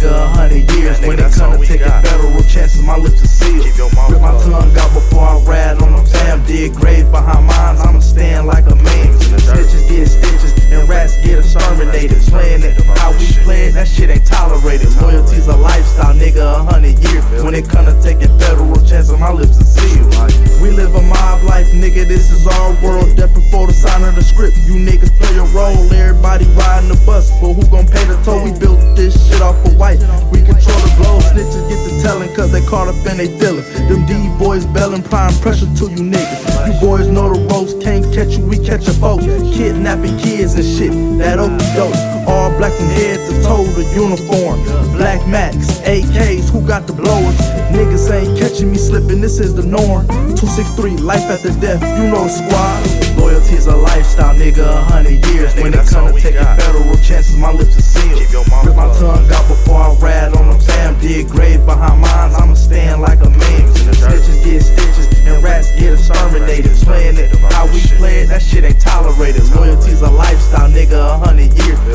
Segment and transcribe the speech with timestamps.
[0.00, 1.00] years.
[1.00, 2.04] Nigga, When it come to taking got.
[2.04, 3.66] federal chances, my lips are sealed.
[3.66, 6.04] Rip my tongue out before I ride on them.
[6.06, 7.80] Damn, dig grave behind mines.
[7.80, 9.08] I'ma stand like a man.
[9.08, 9.66] in the dirt.
[9.66, 12.22] Snitches get stitches and rats get exterminated.
[12.22, 14.88] Playing it how we play it, that shit ain't tolerated.
[14.96, 17.24] Loyalty's a lifestyle, nigga, a hundred years.
[17.42, 20.14] When it come to taking federal chances, my lips are sealed.
[20.62, 22.06] We live a mob life, nigga.
[22.06, 23.16] This is our world.
[23.16, 24.56] Death before the sign of the script.
[24.64, 25.76] You niggas play a role.
[25.92, 28.44] Everybody riding the bus, but who gon' pay the toll?
[28.44, 28.81] We built
[29.42, 29.98] off of white.
[30.30, 31.22] We control the globe.
[31.34, 33.64] Snitches get to telling, cause they caught up in they feelin'.
[33.88, 36.40] Them D boys belling prime pressure to you niggas.
[36.66, 39.20] You boys know the ropes, can't catch you, we catch a boat.
[39.52, 41.94] Kidnapping kids and shit, that okey doke.
[42.26, 44.62] All black from head to toe, the uniform.
[44.96, 47.38] Black Max, AKs, who got the blowers?
[47.74, 50.06] Niggas ain't catching me slipping, this is the norm.
[50.38, 53.18] 263, life after death, you know the squad.
[53.18, 55.54] Loyalty's a lifestyle, nigga, a hundred years.
[55.56, 58.20] When it come to taking federal chances, my lips are sealed.
[58.20, 58.66] Keep your mouth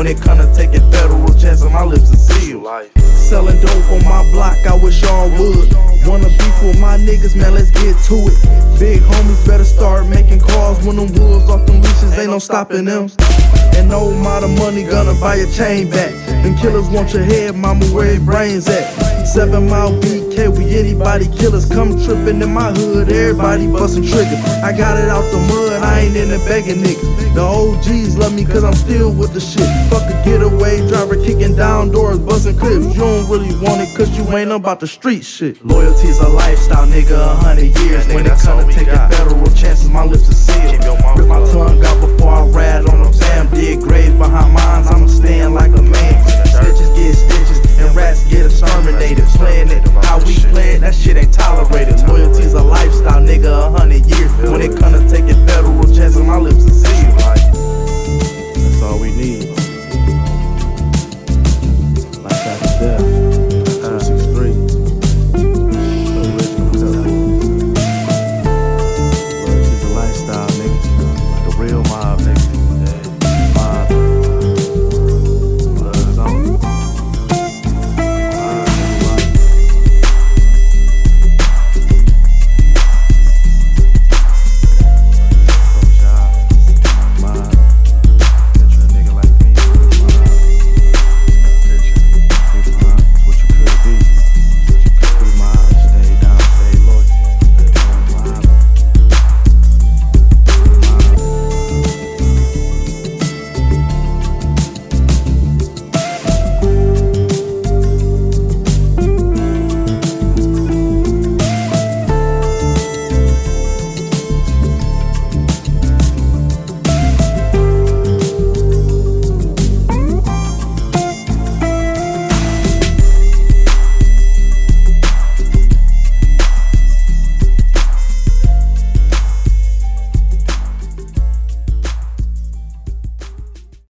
[0.00, 2.66] When it come to taking federal chances, my lips are sealed.
[2.96, 5.74] Selling dope on my block, I wish y'all would.
[6.06, 8.80] Wanna beef with my niggas, man, let's get to it.
[8.80, 12.86] Big homies better start making calls when them wolves off them leashes, ain't no stopping
[12.86, 13.10] them.
[13.76, 16.14] And no amount of money gonna buy your chain back.
[16.42, 19.09] Them killers want your head, mama, where your brains at?
[19.30, 21.64] Seven mile BK, we anybody killers.
[21.64, 24.44] Come tripping in my hood, everybody bustin' triggers.
[24.64, 27.34] I got it out the mud, I ain't in the begging niggas.
[27.36, 29.70] The OGs love me cause I'm still with the shit.
[29.88, 32.86] Fuck a getaway driver kicking down doors, busting clips.
[32.86, 35.64] You don't really want it cause you ain't about the street shit.
[35.64, 38.08] Loyalty's a lifestyle, nigga, a hundred years.
[38.08, 38.94] When it that's come all to we taking